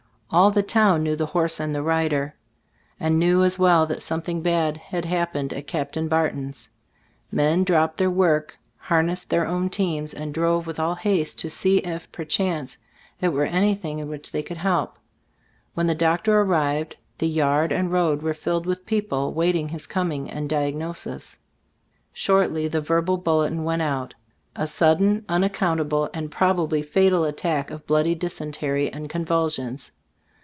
All 0.33 0.49
the 0.49 0.63
town 0.63 1.03
knew 1.03 1.17
the 1.17 1.25
horse 1.25 1.59
and 1.59 1.75
the 1.75 1.81
rider, 1.83 2.35
and 2.97 3.19
knew 3.19 3.43
as 3.43 3.59
well 3.59 3.85
that 3.87 4.01
something 4.01 4.41
bad 4.41 4.77
had 4.77 5.03
happened 5.03 5.51
at 5.51 5.67
Cap 5.67 5.91
tain 5.91 6.07
Barton's. 6.07 6.69
Men 7.33 7.65
dropped 7.65 7.97
their 7.97 8.09
work, 8.09 8.57
harnessed 8.77 9.29
their 9.29 9.45
own 9.45 9.69
teams 9.69 10.13
and 10.13 10.33
drove 10.33 10.65
with 10.67 10.79
all 10.79 10.95
haste 10.95 11.37
to 11.39 11.49
see 11.49 11.79
if, 11.79 12.09
per 12.13 12.23
chance, 12.23 12.77
it 13.19 13.33
were 13.33 13.43
anything 13.43 13.99
in 13.99 14.07
which 14.07 14.31
they 14.31 14.41
could 14.41 14.55
help. 14.55 14.97
When 15.73 15.87
the 15.87 15.95
doctor 15.95 16.39
arrived, 16.39 16.95
the 17.17 17.27
yard 17.27 17.73
and 17.73 17.91
road 17.91 18.21
were 18.21 18.33
filled 18.33 18.65
with 18.65 18.85
people, 18.85 19.33
waiting 19.33 19.67
his 19.67 19.85
coming 19.85 20.29
and 20.31 20.49
diag 20.49 20.75
nosis. 20.75 21.35
36 21.35 21.35
Zbe 21.35 21.35
Stor^ 21.35 21.35
of 21.35 21.39
A^ 21.43 22.07
Gbflfcboofc 22.15 22.17
Shortly 22.19 22.67
the 22.69 22.79
verbal 22.81 23.17
bulletin 23.17 23.63
went 23.65 23.81
out: 23.81 24.13
"A 24.55 24.65
sudden, 24.65 25.25
unaccountable 25.27 26.09
and 26.13 26.31
proba 26.31 26.69
bly 26.69 26.81
fatal 26.81 27.25
attack 27.25 27.69
of 27.69 27.85
bloody 27.85 28.15
dysentery 28.15 28.89
and 28.89 29.09
convulsions." 29.09 29.91